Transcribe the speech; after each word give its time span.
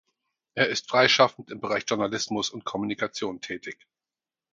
Er 0.55 0.67
ist 0.67 0.89
freischaffend 0.89 1.51
im 1.51 1.59
Bereich 1.59 1.83
Journalismus 1.87 2.49
und 2.49 2.65
Kommunikation 2.65 3.39
tätig. 3.39 3.87